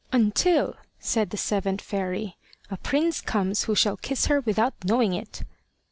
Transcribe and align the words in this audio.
"Until," 0.11 0.73
said 0.99 1.29
the 1.29 1.37
seventh 1.37 1.79
fairy, 1.79 2.35
"a 2.71 2.77
prince 2.77 3.21
comes 3.21 3.65
who 3.65 3.75
shall 3.75 3.97
kiss 3.97 4.25
her 4.25 4.41
without 4.41 4.73
knowing 4.83 5.13
it." 5.13 5.43